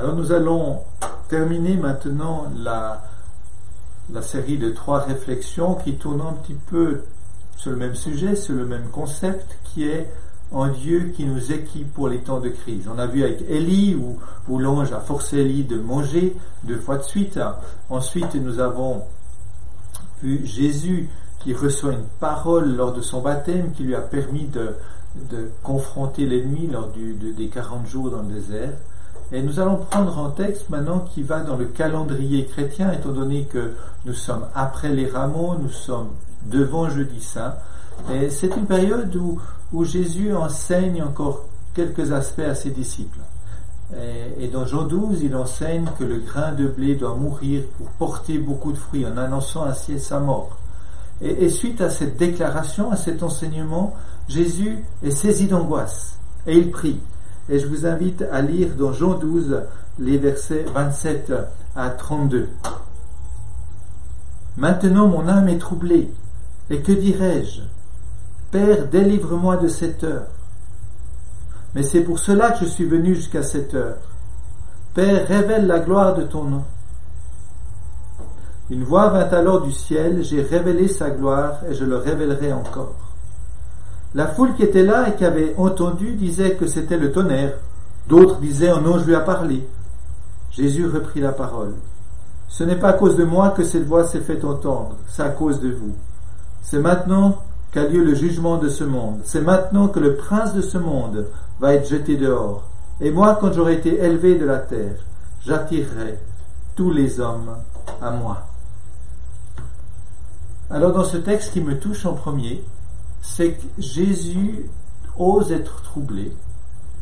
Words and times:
Alors 0.00 0.14
nous 0.14 0.32
allons 0.32 0.78
terminer 1.28 1.76
maintenant 1.76 2.50
la, 2.56 3.02
série 4.22 4.56
de 4.56 4.70
trois 4.70 5.00
réflexions 5.00 5.74
qui 5.74 5.96
tournent 5.96 6.22
un 6.22 6.32
petit 6.32 6.54
peu 6.54 7.02
sur 7.58 7.70
le 7.70 7.76
même 7.76 7.94
sujet, 7.94 8.34
sur 8.34 8.54
le 8.54 8.64
même 8.64 8.88
concept, 8.90 9.58
qui 9.62 9.86
est 9.86 10.10
un 10.54 10.68
Dieu 10.68 11.12
qui 11.14 11.26
nous 11.26 11.52
équipe 11.52 11.92
pour 11.92 12.08
les 12.08 12.20
temps 12.20 12.40
de 12.40 12.48
crise. 12.48 12.88
On 12.90 12.98
a 12.98 13.06
vu 13.06 13.24
avec 13.24 13.42
Élie 13.50 13.94
où, 13.94 14.58
l'ange 14.58 14.90
a 14.94 15.00
forcé 15.00 15.36
Élie 15.36 15.64
de 15.64 15.78
manger 15.78 16.34
deux 16.64 16.78
fois 16.78 16.96
de 16.96 17.02
suite. 17.02 17.38
Ensuite, 17.90 18.34
nous 18.36 18.58
avons 18.58 19.02
vu 20.22 20.46
Jésus 20.46 21.10
qui 21.40 21.52
reçoit 21.52 21.92
une 21.92 22.06
parole 22.20 22.74
lors 22.74 22.94
de 22.94 23.02
son 23.02 23.20
baptême 23.20 23.72
qui 23.72 23.82
lui 23.82 23.94
a 23.94 24.00
permis 24.00 24.46
de, 24.46 24.76
confronter 25.62 26.24
l'ennemi 26.24 26.68
lors 26.68 26.88
des 26.88 27.48
40 27.48 27.86
jours 27.86 28.10
dans 28.10 28.22
le 28.22 28.32
désert. 28.32 28.72
Et 29.32 29.42
nous 29.42 29.60
allons 29.60 29.76
prendre 29.76 30.18
un 30.18 30.30
texte 30.30 30.68
maintenant 30.70 31.00
qui 31.00 31.22
va 31.22 31.40
dans 31.40 31.56
le 31.56 31.66
calendrier 31.66 32.46
chrétien, 32.46 32.92
étant 32.92 33.10
donné 33.12 33.44
que 33.44 33.74
nous 34.04 34.14
sommes 34.14 34.46
après 34.54 34.88
les 34.88 35.06
rameaux, 35.06 35.54
nous 35.60 35.70
sommes 35.70 36.08
devant 36.46 36.88
jeudi 36.88 37.20
saint. 37.20 37.54
Et 38.12 38.30
c'est 38.30 38.56
une 38.56 38.66
période 38.66 39.14
où, 39.14 39.84
Jésus 39.84 40.34
enseigne 40.34 41.02
encore 41.02 41.44
quelques 41.74 42.10
aspects 42.10 42.40
à 42.40 42.56
ses 42.56 42.70
disciples. 42.70 43.20
Et, 44.38 44.48
dans 44.48 44.66
Jean 44.66 44.82
12, 44.82 45.22
il 45.22 45.36
enseigne 45.36 45.86
que 45.98 46.04
le 46.04 46.18
grain 46.18 46.52
de 46.52 46.66
blé 46.66 46.96
doit 46.96 47.14
mourir 47.14 47.62
pour 47.76 47.86
porter 47.90 48.38
beaucoup 48.38 48.72
de 48.72 48.78
fruits 48.78 49.06
en 49.06 49.16
annonçant 49.16 49.64
ainsi 49.64 49.98
sa 50.00 50.18
mort. 50.18 50.56
Et 51.20 51.50
suite 51.50 51.80
à 51.80 51.90
cette 51.90 52.16
déclaration, 52.16 52.90
à 52.90 52.96
cet 52.96 53.22
enseignement, 53.22 53.94
Jésus 54.28 54.78
est 55.04 55.10
saisi 55.10 55.46
d'angoisse 55.46 56.18
et 56.46 56.56
il 56.56 56.70
prie. 56.70 56.98
Et 57.50 57.58
je 57.58 57.66
vous 57.66 57.84
invite 57.84 58.22
à 58.30 58.40
lire 58.42 58.68
dans 58.78 58.92
Jean 58.92 59.14
12 59.14 59.62
les 59.98 60.18
versets 60.18 60.64
27 60.72 61.32
à 61.74 61.90
32. 61.90 62.48
Maintenant 64.56 65.08
mon 65.08 65.26
âme 65.26 65.48
est 65.48 65.58
troublée, 65.58 66.12
et 66.70 66.80
que 66.80 66.92
dirais-je? 66.92 67.62
Père, 68.52 68.86
délivre-moi 68.86 69.56
de 69.56 69.68
cette 69.68 70.04
heure. 70.04 70.26
Mais 71.74 71.82
c'est 71.82 72.02
pour 72.02 72.18
cela 72.18 72.52
que 72.52 72.60
je 72.60 72.70
suis 72.70 72.84
venu 72.84 73.14
jusqu'à 73.14 73.42
cette 73.42 73.74
heure. 73.74 73.96
Père, 74.94 75.26
révèle 75.26 75.66
la 75.66 75.80
gloire 75.80 76.14
de 76.14 76.22
ton 76.22 76.44
nom. 76.44 76.64
Une 78.70 78.84
voix 78.84 79.08
vint 79.08 79.28
alors 79.36 79.62
du 79.62 79.72
ciel, 79.72 80.22
j'ai 80.22 80.42
révélé 80.42 80.86
sa 80.86 81.10
gloire 81.10 81.60
et 81.68 81.74
je 81.74 81.84
le 81.84 81.96
révélerai 81.96 82.52
encore. 82.52 83.09
La 84.14 84.26
foule 84.26 84.54
qui 84.54 84.64
était 84.64 84.82
là 84.82 85.08
et 85.08 85.14
qui 85.14 85.24
avait 85.24 85.54
entendu 85.56 86.14
disait 86.14 86.56
que 86.56 86.66
c'était 86.66 86.96
le 86.96 87.12
tonnerre. 87.12 87.54
D'autres 88.08 88.40
disaient 88.40 88.70
un 88.70 88.84
ange 88.84 89.06
lui 89.06 89.14
a 89.14 89.20
parlé. 89.20 89.66
Jésus 90.50 90.86
reprit 90.86 91.20
la 91.20 91.32
parole. 91.32 91.74
Ce 92.48 92.64
n'est 92.64 92.76
pas 92.76 92.88
à 92.88 92.92
cause 92.94 93.16
de 93.16 93.24
moi 93.24 93.50
que 93.50 93.62
cette 93.62 93.86
voix 93.86 94.04
s'est 94.04 94.20
fait 94.20 94.44
entendre, 94.44 94.96
c'est 95.06 95.22
à 95.22 95.28
cause 95.28 95.60
de 95.60 95.70
vous. 95.70 95.94
C'est 96.62 96.80
maintenant 96.80 97.38
qu'a 97.70 97.84
lieu 97.84 98.02
le 98.02 98.14
jugement 98.14 98.56
de 98.56 98.68
ce 98.68 98.82
monde. 98.82 99.20
C'est 99.24 99.40
maintenant 99.40 99.86
que 99.86 100.00
le 100.00 100.16
prince 100.16 100.54
de 100.54 100.60
ce 100.60 100.76
monde 100.76 101.28
va 101.60 101.74
être 101.74 101.88
jeté 101.88 102.16
dehors. 102.16 102.64
Et 103.00 103.12
moi, 103.12 103.38
quand 103.40 103.52
j'aurai 103.52 103.74
été 103.74 104.02
élevé 104.02 104.34
de 104.34 104.44
la 104.44 104.58
terre, 104.58 104.96
j'attirerai 105.46 106.18
tous 106.74 106.90
les 106.90 107.20
hommes 107.20 107.56
à 108.02 108.10
moi. 108.10 108.46
Alors 110.68 110.92
dans 110.92 111.04
ce 111.04 111.16
texte 111.16 111.52
qui 111.52 111.60
me 111.60 111.78
touche 111.78 112.04
en 112.06 112.14
premier, 112.14 112.64
c'est 113.22 113.52
que 113.52 113.66
Jésus 113.78 114.66
ose 115.18 115.52
être 115.52 115.82
troublé. 115.82 116.32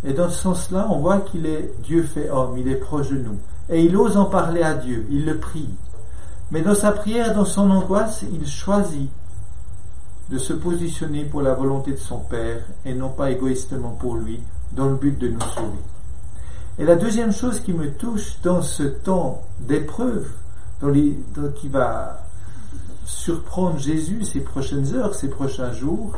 Et 0.05 0.12
dans 0.12 0.30
ce 0.30 0.42
sens-là, 0.42 0.86
on 0.91 0.98
voit 0.98 1.20
qu'il 1.20 1.47
est 1.47 1.72
Dieu 1.83 2.02
fait 2.02 2.30
homme, 2.30 2.56
il 2.58 2.69
est 2.69 2.77
proche 2.77 3.10
de 3.10 3.19
nous. 3.19 3.38
Et 3.69 3.84
il 3.84 3.97
ose 3.97 4.16
en 4.16 4.27
parler 4.27 4.62
à 4.62 4.75
Dieu, 4.75 5.06
il 5.10 5.25
le 5.25 5.38
prie. 5.38 5.69
Mais 6.50 6.62
dans 6.62 6.75
sa 6.75 6.92
prière, 6.92 7.34
dans 7.34 7.44
son 7.44 7.70
angoisse, 7.70 8.25
il 8.33 8.47
choisit 8.47 9.10
de 10.31 10.38
se 10.38 10.53
positionner 10.53 11.25
pour 11.25 11.42
la 11.42 11.54
volonté 11.54 11.92
de 11.92 11.98
son 11.98 12.19
Père 12.19 12.62
et 12.84 12.94
non 12.94 13.10
pas 13.10 13.31
égoïstement 13.31 13.91
pour 13.91 14.16
lui, 14.16 14.41
dans 14.72 14.87
le 14.87 14.94
but 14.94 15.19
de 15.19 15.28
nous 15.28 15.41
sauver. 15.41 15.78
Et 16.78 16.84
la 16.84 16.97
deuxième 16.97 17.32
chose 17.32 17.60
qui 17.60 17.72
me 17.72 17.91
touche 17.92 18.41
dans 18.42 18.62
ce 18.62 18.84
temps 18.84 19.42
d'épreuve, 19.60 20.28
qui 21.56 21.69
va 21.69 22.28
surprendre 23.08 23.78
Jésus 23.78 24.22
ces 24.24 24.41
prochaines 24.41 24.94
heures, 24.94 25.14
ces 25.14 25.28
prochains 25.28 25.72
jours, 25.72 26.12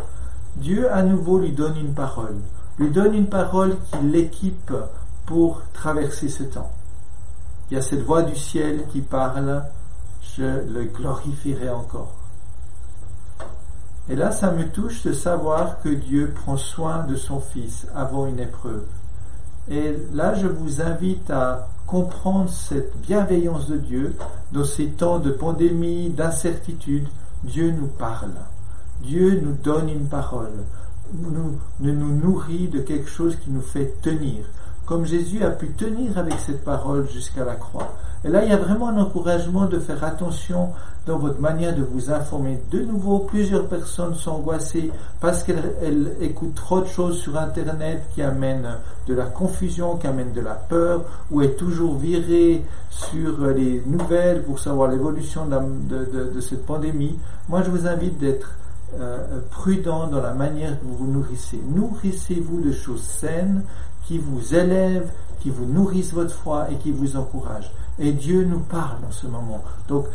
Dieu 0.56 0.92
à 0.92 1.02
nouveau 1.04 1.38
lui 1.38 1.52
donne 1.52 1.76
une 1.76 1.94
parole, 1.94 2.36
lui 2.78 2.90
donne 2.90 3.14
une 3.14 3.28
parole 3.28 3.76
qui 3.90 4.04
l'équipe 4.06 4.72
pour 5.24 5.62
traverser 5.72 6.28
ce 6.28 6.42
temps. 6.42 6.70
Il 7.70 7.74
y 7.74 7.76
a 7.76 7.82
cette 7.82 8.02
voix 8.02 8.22
du 8.22 8.34
ciel 8.34 8.84
qui 8.92 9.00
parle, 9.02 9.62
je 10.36 10.42
le 10.42 10.84
glorifierai 10.84 11.70
encore. 11.70 12.12
Et 14.08 14.16
là, 14.16 14.32
ça 14.32 14.50
me 14.50 14.68
touche 14.68 15.04
de 15.04 15.12
savoir 15.12 15.80
que 15.82 15.88
Dieu 15.88 16.34
prend 16.34 16.56
soin 16.56 17.04
de 17.04 17.14
son 17.14 17.38
Fils 17.38 17.86
avant 17.94 18.26
une 18.26 18.40
épreuve. 18.40 18.84
Et 19.68 19.94
là, 20.12 20.34
je 20.34 20.48
vous 20.48 20.82
invite 20.82 21.30
à 21.30 21.68
comprendre 21.90 22.48
cette 22.48 22.96
bienveillance 23.00 23.66
de 23.66 23.76
Dieu 23.76 24.14
dans 24.52 24.64
ces 24.64 24.86
temps 24.86 25.18
de 25.18 25.32
pandémie, 25.32 26.10
d'incertitude. 26.10 27.08
Dieu 27.42 27.72
nous 27.72 27.88
parle. 27.88 28.30
Dieu 29.02 29.40
nous 29.42 29.54
donne 29.54 29.88
une 29.88 30.06
parole, 30.06 30.52
nous, 31.12 31.58
nous 31.80 32.14
nourrit 32.16 32.68
de 32.68 32.80
quelque 32.80 33.08
chose 33.08 33.36
qui 33.36 33.50
nous 33.50 33.62
fait 33.62 33.94
tenir, 34.02 34.44
comme 34.90 35.06
Jésus 35.06 35.44
a 35.44 35.50
pu 35.50 35.68
tenir 35.68 36.18
avec 36.18 36.34
cette 36.44 36.64
parole 36.64 37.08
jusqu'à 37.08 37.44
la 37.44 37.54
croix. 37.54 37.94
Et 38.24 38.28
là, 38.28 38.42
il 38.42 38.50
y 38.50 38.52
a 38.52 38.56
vraiment 38.56 38.88
un 38.88 38.98
encouragement 38.98 39.66
de 39.66 39.78
faire 39.78 40.02
attention 40.02 40.70
dans 41.06 41.16
votre 41.16 41.40
manière 41.40 41.76
de 41.76 41.82
vous 41.84 42.10
informer. 42.10 42.60
De 42.72 42.80
nouveau, 42.80 43.20
plusieurs 43.20 43.68
personnes 43.68 44.16
sont 44.16 44.32
angoissées 44.32 44.90
parce 45.20 45.44
qu'elles 45.44 46.16
écoutent 46.20 46.56
trop 46.56 46.80
de 46.80 46.88
choses 46.88 47.20
sur 47.20 47.38
Internet 47.38 48.02
qui 48.16 48.20
amènent 48.20 48.78
de 49.06 49.14
la 49.14 49.26
confusion, 49.26 49.94
qui 49.96 50.08
amènent 50.08 50.32
de 50.32 50.40
la 50.40 50.54
peur, 50.54 51.04
ou 51.30 51.40
est 51.40 51.56
toujours 51.56 51.96
virée 51.96 52.64
sur 52.90 53.46
les 53.46 53.84
nouvelles 53.86 54.42
pour 54.42 54.58
savoir 54.58 54.90
l'évolution 54.90 55.46
de, 55.46 56.40
cette 56.40 56.66
pandémie. 56.66 57.16
Moi, 57.48 57.62
je 57.62 57.70
vous 57.70 57.86
invite 57.86 58.18
d'être 58.18 58.50
euh, 58.98 59.38
prudent 59.52 60.08
dans 60.08 60.20
la 60.20 60.34
manière 60.34 60.80
que 60.80 60.84
vous 60.84 60.96
vous 60.96 61.12
nourrissez. 61.12 61.60
Nourrissez-vous 61.64 62.60
de 62.60 62.72
choses 62.72 63.04
saines 63.04 63.62
qui 64.04 64.18
vous 64.18 64.54
élèvent, 64.54 65.10
qui 65.40 65.50
vous 65.50 65.66
nourrissent 65.66 66.12
votre 66.12 66.34
foi 66.34 66.70
et 66.70 66.76
qui 66.76 66.92
vous 66.92 67.16
encouragent. 67.16 67.72
Et 67.98 68.12
Dieu 68.12 68.44
nous 68.44 68.60
parle 68.60 68.98
en 69.06 69.12
ce 69.12 69.26
moment. 69.26 69.62
Donc, 69.88 70.06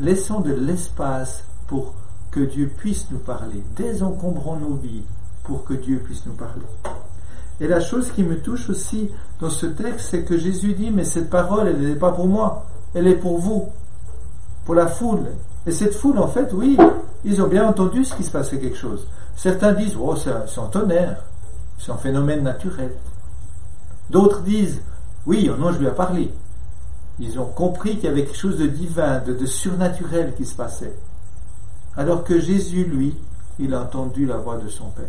laissons 0.00 0.40
de 0.40 0.52
l'espace 0.52 1.44
pour 1.66 1.94
que 2.30 2.40
Dieu 2.40 2.70
puisse 2.76 3.06
nous 3.10 3.18
parler. 3.18 3.62
Désencombrons 3.76 4.56
nos 4.56 4.74
vies 4.74 5.04
pour 5.44 5.64
que 5.64 5.74
Dieu 5.74 5.98
puisse 5.98 6.26
nous 6.26 6.34
parler. 6.34 6.66
Et 7.60 7.66
la 7.66 7.80
chose 7.80 8.12
qui 8.12 8.22
me 8.22 8.38
touche 8.38 8.70
aussi 8.70 9.10
dans 9.40 9.50
ce 9.50 9.66
texte, 9.66 10.10
c'est 10.10 10.22
que 10.22 10.38
Jésus 10.38 10.74
dit, 10.74 10.90
mais 10.90 11.04
cette 11.04 11.30
parole, 11.30 11.68
elle 11.68 11.80
n'est 11.80 11.96
pas 11.96 12.12
pour 12.12 12.28
moi, 12.28 12.66
elle 12.94 13.08
est 13.08 13.16
pour 13.16 13.38
vous, 13.38 13.68
pour 14.64 14.74
la 14.74 14.86
foule. 14.86 15.26
Et 15.66 15.72
cette 15.72 15.94
foule, 15.94 16.18
en 16.18 16.28
fait, 16.28 16.52
oui, 16.52 16.76
ils 17.24 17.42
ont 17.42 17.48
bien 17.48 17.66
entendu 17.66 18.04
ce 18.04 18.14
qui 18.14 18.22
se 18.22 18.30
passait 18.30 18.58
quelque 18.58 18.76
chose. 18.76 19.06
Certains 19.34 19.72
disent, 19.72 19.96
oh, 20.00 20.14
c'est 20.16 20.60
un 20.60 20.66
tonnerre, 20.66 21.24
c'est 21.78 21.90
un 21.90 21.96
phénomène 21.96 22.42
naturel. 22.42 22.92
D'autres 24.10 24.40
disent, 24.40 24.80
oui, 25.26 25.50
un 25.50 25.62
ange 25.62 25.78
lui 25.78 25.86
a 25.86 25.92
parlé. 25.92 26.32
Ils 27.20 27.38
ont 27.38 27.46
compris 27.46 27.96
qu'il 27.96 28.04
y 28.04 28.08
avait 28.08 28.24
quelque 28.24 28.38
chose 28.38 28.58
de 28.58 28.66
divin, 28.66 29.18
de, 29.18 29.44
surnaturel 29.44 30.34
qui 30.36 30.46
se 30.46 30.54
passait. 30.54 30.94
Alors 31.96 32.24
que 32.24 32.38
Jésus, 32.38 32.84
lui, 32.84 33.14
il 33.58 33.74
a 33.74 33.82
entendu 33.82 34.24
la 34.24 34.36
voix 34.36 34.56
de 34.56 34.68
son 34.68 34.86
Père. 34.90 35.04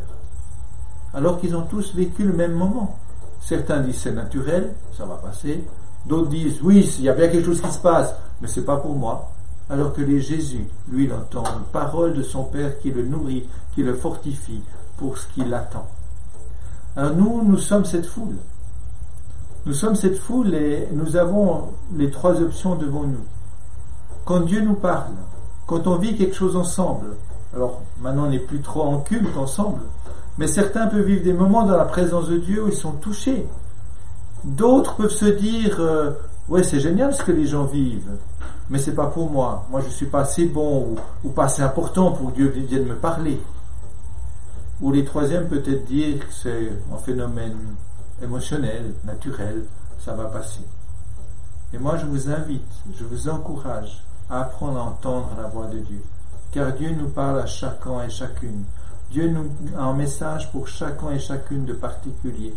Alors 1.14 1.40
qu'ils 1.40 1.56
ont 1.56 1.62
tous 1.62 1.94
vécu 1.96 2.24
le 2.24 2.34
même 2.34 2.54
moment. 2.54 2.98
Certains 3.42 3.80
disent 3.80 4.02
c'est 4.02 4.12
naturel, 4.12 4.74
ça 4.98 5.06
va 5.06 5.16
passer. 5.16 5.64
D'autres 6.06 6.30
disent 6.30 6.60
oui, 6.62 6.92
il 6.98 7.06
y 7.06 7.10
a 7.10 7.14
bien 7.14 7.30
quelque 7.30 7.46
chose 7.46 7.62
qui 7.62 7.72
se 7.72 7.80
passe, 7.80 8.14
mais 8.42 8.48
c'est 8.48 8.66
pas 8.66 8.78
pour 8.78 8.96
moi. 8.96 9.32
Alors 9.70 9.94
que 9.94 10.02
les 10.02 10.20
Jésus, 10.20 10.68
lui, 10.90 11.06
il 11.06 11.14
entend 11.14 11.44
une 11.46 11.66
parole 11.72 12.14
de 12.14 12.24
son 12.24 12.44
Père 12.44 12.80
qui 12.80 12.92
le 12.92 13.04
nourrit, 13.06 13.48
qui 13.76 13.84
le 13.84 13.94
fortifie 13.94 14.64
pour 14.98 15.18
ce 15.18 15.28
qu'il 15.28 15.54
attend. 15.54 15.88
Alors 16.96 17.14
nous, 17.14 17.44
nous 17.44 17.58
sommes 17.58 17.86
cette 17.86 18.08
foule. 18.08 18.36
Nous 19.66 19.74
sommes 19.74 19.96
cette 19.96 20.18
foule 20.18 20.54
et 20.54 20.88
nous 20.94 21.18
avons 21.18 21.74
les 21.96 22.10
trois 22.10 22.40
options 22.42 22.76
devant 22.76 23.04
nous. 23.04 23.26
Quand 24.24 24.40
Dieu 24.42 24.62
nous 24.62 24.76
parle, 24.76 25.12
quand 25.68 25.86
on 25.86 25.98
vit 25.98 26.16
quelque 26.16 26.36
chose 26.36 26.56
ensemble, 26.56 27.18
alors 27.54 27.82
maintenant 28.02 28.26
on 28.26 28.30
n'est 28.30 28.40
plus 28.40 28.62
trop 28.62 28.84
en 28.84 29.00
culte 29.00 29.36
ensemble, 29.36 29.82
mais 30.38 30.48
certains 30.48 30.88
peuvent 30.88 31.06
vivre 31.06 31.24
des 31.24 31.34
moments 31.34 31.66
dans 31.66 31.76
la 31.76 31.86
présence 31.86 32.30
de 32.30 32.38
Dieu 32.38 32.64
où 32.64 32.68
ils 32.70 32.74
sont 32.74 32.94
touchés. 32.94 33.46
D'autres 34.46 34.96
peuvent 34.96 35.12
se 35.12 35.26
dire 35.26 35.76
euh, 35.80 36.12
ouais 36.48 36.64
c'est 36.64 36.80
génial 36.80 37.14
ce 37.14 37.24
que 37.24 37.34
les 37.34 37.46
gens 37.46 37.66
vivent, 37.66 38.18
mais 38.70 38.80
c'est 38.80 38.96
pas 38.96 39.08
pour 39.08 39.30
moi. 39.30 39.66
Moi 39.70 39.82
je 39.82 39.90
suis 39.90 40.06
pas 40.06 40.22
assez 40.22 40.46
bon 40.46 40.96
ou, 41.24 41.30
pas 41.30 41.46
assez 41.46 41.62
important 41.62 42.12
pour 42.14 42.30
que 42.30 42.36
Dieu 42.36 42.48
vienne 42.48 42.86
me 42.86 42.96
parler. 42.96 43.42
Ou 44.82 44.94
les 44.94 45.04
troisièmes 45.04 45.50
peut-être 45.50 45.86
dire 45.86 46.20
que 46.20 46.34
c'est 46.34 46.72
un 46.94 46.98
phénomène 46.98 47.58
émotionnel, 48.22 48.94
naturel, 49.06 49.66
ça 50.04 50.14
va 50.14 50.26
passer. 50.26 50.62
Et 51.74 51.78
moi, 51.78 51.98
je 51.98 52.06
vous 52.06 52.30
invite, 52.30 52.72
je 52.98 53.04
vous 53.04 53.30
encourage 53.30 54.04
à 54.30 54.42
apprendre 54.42 54.80
à 54.80 54.84
entendre 54.84 55.30
la 55.38 55.48
voix 55.48 55.68
de 55.68 55.80
Dieu. 55.80 56.04
Car 56.52 56.74
Dieu 56.74 56.92
nous 56.92 57.10
parle 57.10 57.40
à 57.40 57.46
chacun 57.46 58.04
et 58.04 58.10
chacune. 58.10 58.64
Dieu 59.12 59.30
nous 59.30 59.50
a 59.78 59.84
un 59.84 59.94
message 59.94 60.52
pour 60.52 60.68
chacun 60.68 61.12
et 61.12 61.20
chacune 61.20 61.66
de 61.66 61.74
particulier. 61.74 62.54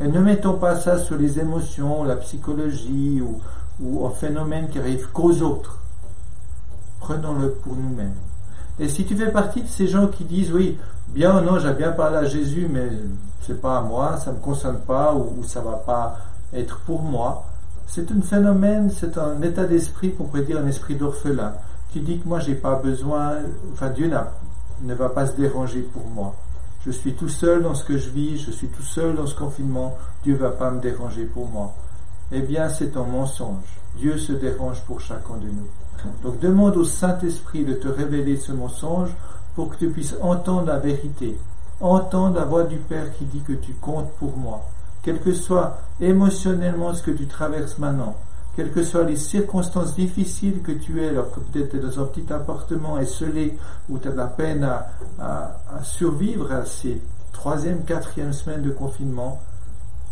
Et 0.00 0.08
ne 0.08 0.20
mettons 0.20 0.54
pas 0.54 0.76
ça 0.76 0.98
sur 0.98 1.16
les 1.16 1.38
émotions, 1.38 2.04
la 2.04 2.16
psychologie 2.16 3.20
ou, 3.20 3.40
ou 3.80 4.06
un 4.06 4.10
phénomène 4.10 4.68
qui 4.68 4.78
arrive 4.78 5.08
qu'aux 5.12 5.42
autres. 5.42 5.78
Prenons-le 7.00 7.50
pour 7.50 7.74
nous-mêmes. 7.74 8.14
Et 8.82 8.88
si 8.88 9.04
tu 9.04 9.14
fais 9.14 9.30
partie 9.30 9.62
de 9.62 9.68
ces 9.68 9.86
gens 9.86 10.08
qui 10.08 10.24
disent 10.24 10.52
oui, 10.52 10.76
bien 11.14 11.38
ou 11.38 11.44
non, 11.44 11.60
j'ai 11.60 11.72
bien 11.72 11.92
parlé 11.92 12.16
à 12.16 12.24
Jésus, 12.24 12.66
mais 12.68 12.90
c'est 13.46 13.60
pas 13.60 13.78
à 13.78 13.80
moi, 13.80 14.16
ça 14.16 14.32
me 14.32 14.38
concerne 14.38 14.78
pas 14.78 15.14
ou, 15.14 15.38
ou 15.38 15.44
ça 15.44 15.60
va 15.60 15.74
pas 15.76 16.18
être 16.52 16.80
pour 16.80 17.00
moi, 17.00 17.46
c'est 17.86 18.10
un 18.10 18.20
phénomène, 18.20 18.90
c'est 18.90 19.16
un 19.18 19.40
état 19.42 19.66
d'esprit 19.66 20.12
qu'on 20.14 20.24
pourrait 20.24 20.42
dire 20.42 20.58
un 20.58 20.66
esprit 20.66 20.96
d'orphelin. 20.96 21.52
Tu 21.92 22.00
dis 22.00 22.18
que 22.18 22.26
moi 22.26 22.40
j'ai 22.40 22.56
pas 22.56 22.74
besoin, 22.74 23.34
enfin 23.72 23.88
Dieu 23.90 24.10
ne 24.82 24.94
va 24.94 25.10
pas 25.10 25.26
se 25.26 25.36
déranger 25.36 25.82
pour 25.82 26.08
moi. 26.08 26.34
Je 26.84 26.90
suis 26.90 27.12
tout 27.14 27.28
seul 27.28 27.62
dans 27.62 27.76
ce 27.76 27.84
que 27.84 27.96
je 27.96 28.10
vis, 28.10 28.38
je 28.38 28.50
suis 28.50 28.66
tout 28.66 28.82
seul 28.82 29.14
dans 29.14 29.28
ce 29.28 29.36
confinement, 29.36 29.96
Dieu 30.24 30.34
va 30.34 30.50
pas 30.50 30.72
me 30.72 30.80
déranger 30.80 31.26
pour 31.26 31.46
moi. 31.48 31.72
Eh 32.32 32.40
bien, 32.40 32.68
c'est 32.68 32.96
un 32.96 33.04
mensonge. 33.04 33.64
Dieu 33.96 34.16
se 34.16 34.32
dérange 34.32 34.80
pour 34.82 35.00
chacun 35.00 35.36
de 35.36 35.48
nous. 35.48 35.68
Donc 36.22 36.40
demande 36.40 36.76
au 36.76 36.84
Saint-Esprit 36.84 37.64
de 37.64 37.74
te 37.74 37.88
révéler 37.88 38.36
ce 38.36 38.52
mensonge 38.52 39.10
pour 39.54 39.70
que 39.70 39.76
tu 39.76 39.88
puisses 39.90 40.16
entendre 40.20 40.66
la 40.66 40.78
vérité, 40.78 41.38
entendre 41.80 42.36
la 42.36 42.44
voix 42.44 42.64
du 42.64 42.78
Père 42.78 43.12
qui 43.12 43.24
dit 43.26 43.42
que 43.42 43.52
tu 43.52 43.74
comptes 43.74 44.10
pour 44.18 44.36
moi. 44.36 44.62
Quel 45.02 45.20
que 45.20 45.32
soit 45.32 45.78
émotionnellement 46.00 46.94
ce 46.94 47.02
que 47.02 47.10
tu 47.10 47.26
traverses 47.26 47.78
maintenant, 47.78 48.16
quelles 48.56 48.72
que 48.72 48.82
soient 48.82 49.04
les 49.04 49.16
circonstances 49.16 49.94
difficiles 49.94 50.62
que 50.62 50.72
tu 50.72 51.02
es, 51.02 51.08
alors 51.08 51.30
que 51.30 51.40
peut-être 51.40 51.70
tu 51.70 51.76
es 51.76 51.80
dans 51.80 52.00
un 52.00 52.04
petit 52.06 52.32
appartement 52.32 52.98
esselé 52.98 53.56
où 53.88 53.98
tu 53.98 54.08
as 54.08 54.14
la 54.14 54.26
peine 54.26 54.64
à, 54.64 54.88
à 55.20 55.84
survivre 55.84 56.50
à 56.50 56.64
ces 56.64 57.00
troisième, 57.32 57.82
quatrième 57.84 58.32
semaines 58.32 58.62
de 58.62 58.70
confinement, 58.70 59.40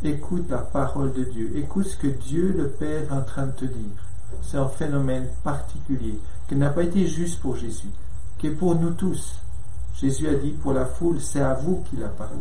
écoute 0.03 0.49
la 0.49 0.59
parole 0.59 1.13
de 1.13 1.25
Dieu, 1.25 1.53
écoute 1.57 1.87
ce 1.87 1.97
que 1.97 2.07
Dieu 2.07 2.55
le 2.57 2.69
Père 2.69 3.03
est 3.03 3.13
en 3.13 3.23
train 3.23 3.47
de 3.47 3.53
te 3.53 3.65
dire. 3.67 4.05
C'est 4.43 4.57
un 4.57 4.69
phénomène 4.69 5.29
particulier 5.45 6.19
qui 6.49 6.57
n'a 6.57 6.71
pas 6.71 6.85
été 6.85 7.07
juste 7.07 7.41
pour 7.41 7.57
Jésus, 7.57 7.91
qui 8.39 8.47
est 8.47 8.53
pour 8.53 8.75
nous 8.75 8.93
tous. 8.93 9.35
Jésus 9.95 10.29
a 10.29 10.35
dit 10.35 10.53
pour 10.53 10.73
la 10.73 10.87
foule, 10.87 11.21
c'est 11.21 11.43
à 11.43 11.55
vous 11.55 11.85
qu'il 11.89 12.03
a 12.03 12.09
parlé. 12.09 12.41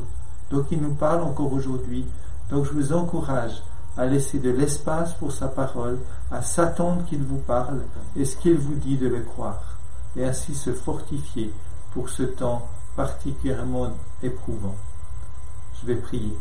Donc 0.49 0.67
il 0.71 0.81
nous 0.81 0.93
parle 0.93 1.21
encore 1.21 1.51
aujourd'hui. 1.51 2.05
Donc 2.49 2.65
je 2.65 2.71
vous 2.71 2.93
encourage 2.93 3.61
à 3.97 4.05
laisser 4.05 4.39
de 4.39 4.51
l'espace 4.51 5.13
pour 5.15 5.33
sa 5.33 5.49
parole, 5.49 5.99
à 6.31 6.41
s'attendre 6.41 7.03
qu'il 7.05 7.21
vous 7.21 7.39
parle 7.39 7.81
et 8.15 8.23
ce 8.23 8.37
qu'il 8.37 8.57
vous 8.57 8.75
dit 8.75 8.97
de 8.97 9.07
le 9.07 9.21
croire, 9.21 9.77
et 10.15 10.23
ainsi 10.23 10.55
se 10.55 10.71
fortifier 10.71 11.53
pour 11.91 12.09
ce 12.09 12.23
temps 12.23 12.65
particulièrement 12.95 13.91
éprouvant. 14.23 14.75
Je 15.81 15.87
vais 15.87 15.97
prier. 15.97 16.37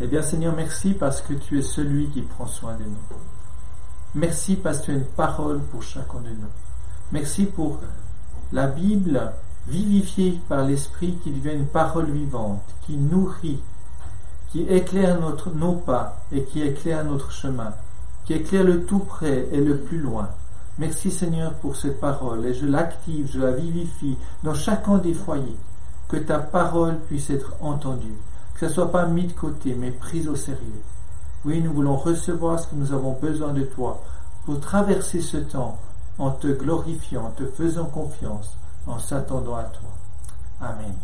Eh 0.00 0.06
bien 0.06 0.22
Seigneur, 0.22 0.54
merci 0.54 0.94
parce 0.94 1.20
que 1.20 1.34
tu 1.34 1.58
es 1.58 1.62
celui 1.62 2.08
qui 2.08 2.22
prend 2.22 2.46
soin 2.46 2.74
de 2.74 2.84
nous. 2.84 3.16
Merci 4.14 4.56
parce 4.56 4.80
que 4.80 4.84
tu 4.86 4.90
as 4.90 4.94
une 4.94 5.04
parole 5.04 5.60
pour 5.70 5.82
chacun 5.82 6.20
de 6.20 6.30
nous. 6.30 6.48
Merci 7.12 7.46
pour 7.46 7.80
la 8.52 8.66
Bible 8.66 9.32
vivifiée 9.68 10.40
par 10.48 10.64
l'Esprit 10.64 11.18
qui 11.22 11.30
devient 11.30 11.56
une 11.56 11.66
parole 11.66 12.10
vivante, 12.10 12.62
qui 12.86 12.96
nourrit 12.96 13.60
qui 14.54 14.62
éclaire 14.68 15.18
nos 15.20 15.72
pas 15.72 16.22
et 16.30 16.44
qui 16.44 16.62
éclaire 16.62 17.04
notre 17.04 17.32
chemin, 17.32 17.74
qui 18.24 18.34
éclaire 18.34 18.62
le 18.62 18.84
tout 18.84 19.00
près 19.00 19.48
et 19.50 19.60
le 19.60 19.78
plus 19.78 19.98
loin. 19.98 20.28
Merci 20.78 21.10
Seigneur 21.10 21.54
pour 21.54 21.74
cette 21.74 21.98
parole 21.98 22.46
et 22.46 22.54
je 22.54 22.64
l'active, 22.64 23.28
je 23.32 23.40
la 23.40 23.50
vivifie 23.50 24.16
dans 24.44 24.54
chacun 24.54 24.98
des 24.98 25.12
foyers, 25.12 25.56
que 26.08 26.18
ta 26.18 26.38
parole 26.38 27.00
puisse 27.08 27.30
être 27.30 27.56
entendue, 27.60 28.14
que 28.54 28.60
ce 28.60 28.66
ne 28.66 28.70
soit 28.70 28.92
pas 28.92 29.06
mis 29.06 29.26
de 29.26 29.32
côté 29.32 29.74
mais 29.74 29.90
prise 29.90 30.28
au 30.28 30.36
sérieux. 30.36 30.82
Oui, 31.44 31.60
nous 31.60 31.72
voulons 31.72 31.96
recevoir 31.96 32.58
ce 32.58 32.68
que 32.68 32.74
nous 32.74 32.92
avons 32.92 33.12
besoin 33.12 33.52
de 33.52 33.62
toi 33.62 34.02
pour 34.46 34.60
traverser 34.60 35.20
ce 35.20 35.36
temps 35.36 35.78
en 36.18 36.30
te 36.30 36.46
glorifiant, 36.46 37.26
en 37.26 37.30
te 37.30 37.44
faisant 37.46 37.86
confiance, 37.86 38.56
en 38.86 38.98
s'attendant 38.98 39.56
à 39.56 39.64
toi. 39.64 39.90
Amen. 40.60 40.94